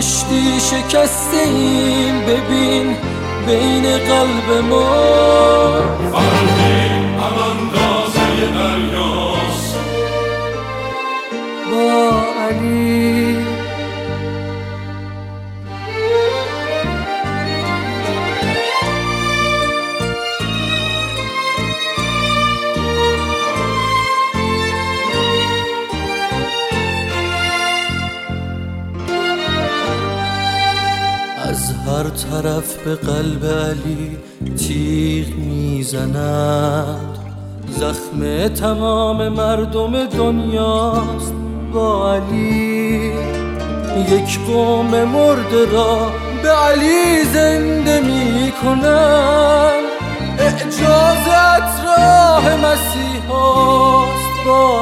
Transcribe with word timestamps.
کشتی 0.00 0.60
شکسته 0.60 1.36
ایم 1.36 2.20
ببین 2.20 2.96
بین 3.46 3.98
قلب 3.98 4.64
ما. 4.70 4.86
فرقی 6.12 6.90
اندازه 7.50 8.46
دریاست 8.54 9.76
با 11.70 12.12
علی 12.48 12.99
از 31.50 31.72
هر 31.86 32.08
طرف 32.08 32.76
به 32.76 32.94
قلب 32.94 33.44
علی 33.44 34.18
تیغ 34.58 35.26
می‌زند. 35.36 37.18
زخم 37.68 38.48
تمام 38.48 39.28
مردم 39.28 40.06
دنیاست 40.06 41.34
با 41.72 42.14
علی. 42.14 43.12
یک 44.10 44.40
قوم 44.46 45.04
مرده 45.04 45.70
را 45.72 46.10
به 46.42 46.50
علی 46.50 47.24
زنده 47.24 48.00
می‌کنن 48.00 49.80
اعجازت 50.38 51.84
راه 51.86 52.56
مسیحاست 52.56 54.44
با 54.46 54.79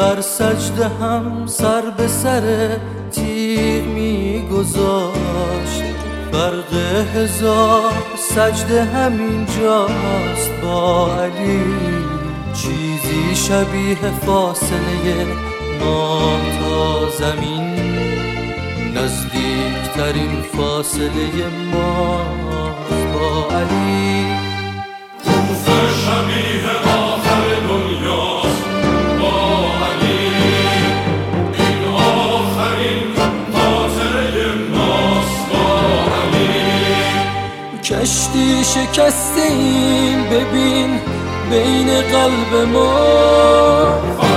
بر 0.00 0.20
سجده 0.20 0.88
هم 0.88 1.46
سر 1.46 1.82
به 1.96 2.08
سر 2.08 2.76
تیغ 3.10 3.84
میگذاشت. 3.84 5.82
فرق 6.32 6.74
هزار 7.16 7.92
سجده 8.16 8.84
همین 8.84 9.46
جاست 9.46 10.50
با 10.62 11.14
علی. 11.14 11.64
چیزی 12.54 13.34
شبیه 13.34 14.10
فاصله 14.26 15.26
ما 15.80 16.40
تا 16.60 17.10
زمین. 17.10 17.74
نزدیکترین 18.94 20.42
فاصله 20.56 21.46
ما 21.72 22.24
کشتی 37.90 38.64
شکسته 38.64 39.42
ایم 39.42 40.24
ببین 40.24 41.00
بین 41.50 41.86
قلب 42.00 42.68
ما. 42.72 44.29